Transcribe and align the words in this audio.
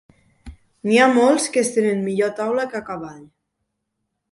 N'hi 0.89 0.97
ha 1.01 1.09
molts 1.17 1.45
que 1.57 1.61
es 1.67 1.69
tenen 1.77 2.03
millor 2.07 2.33
a 2.35 2.37
taula 2.41 2.67
que 2.75 2.83
a 2.83 2.85
cavall. 2.91 3.23